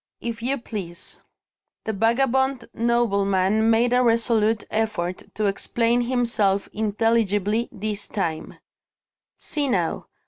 "If 0.19 0.41
you 0.41 0.57
please." 0.57 1.21
The 1.85 1.93
vagabond 1.93 2.65
nobleman 2.73 3.69
made 3.69 3.93
a 3.93 4.01
resolute 4.01 4.63
effort 4.71 5.21
to 5.35 5.45
explain 5.45 6.01
himself 6.01 6.67
intelligibly, 6.73 7.69
this 7.71 8.07
time: 8.07 8.57
"See 9.37 9.67
now! 9.69 10.07